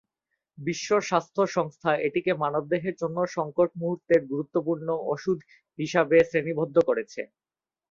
[0.57, 5.39] বিশ্ব স্বাস্থ্য সংস্থা এটিকে মানবদেহের জন্য সংকট মুহুর্তের গুরুত্বপূর্ণ ওষুধ
[5.79, 7.21] হিসাবে শ্রেণীবদ্ধ করেছে।